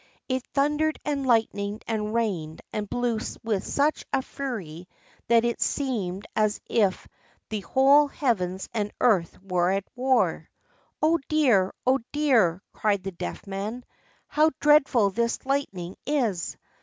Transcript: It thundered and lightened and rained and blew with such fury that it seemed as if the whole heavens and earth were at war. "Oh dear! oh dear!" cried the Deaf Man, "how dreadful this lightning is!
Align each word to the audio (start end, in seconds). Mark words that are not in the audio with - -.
It 0.27 0.43
thundered 0.55 0.99
and 1.05 1.27
lightened 1.27 1.83
and 1.87 2.11
rained 2.11 2.61
and 2.73 2.89
blew 2.89 3.19
with 3.43 3.63
such 3.63 4.03
fury 4.23 4.87
that 5.27 5.45
it 5.45 5.61
seemed 5.61 6.25
as 6.35 6.59
if 6.67 7.07
the 7.49 7.59
whole 7.59 8.07
heavens 8.07 8.67
and 8.73 8.91
earth 8.99 9.37
were 9.43 9.69
at 9.69 9.85
war. 9.95 10.49
"Oh 11.03 11.19
dear! 11.27 11.71
oh 11.85 11.99
dear!" 12.11 12.63
cried 12.73 13.03
the 13.03 13.11
Deaf 13.11 13.45
Man, 13.45 13.85
"how 14.25 14.49
dreadful 14.59 15.11
this 15.11 15.45
lightning 15.45 15.95
is! 16.07 16.57